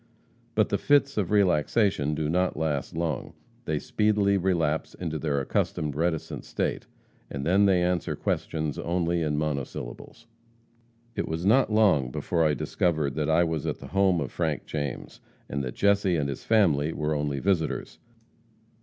[0.55, 3.33] But the fits of relaxation do not last long.
[3.65, 6.87] They speedily relapse into their accustomed reticent state,
[7.29, 10.25] and then they answer questions only in monosyllables.
[11.15, 14.65] "It was not long before I discovered that I was at the home of Frank
[14.65, 17.99] James, and that Jesse and his family were only visitors.